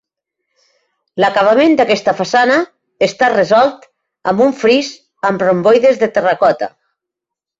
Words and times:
L'acabament 1.23 1.75
d'aquesta 1.81 2.13
façana 2.21 2.55
està 3.09 3.29
resolt 3.35 3.85
amb 4.31 4.43
un 4.47 4.57
fris 4.63 4.91
amb 5.31 5.47
romboides 5.49 6.01
de 6.05 6.13
terracota. 6.17 6.71